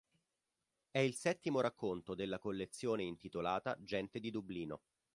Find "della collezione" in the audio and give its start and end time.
2.15-3.03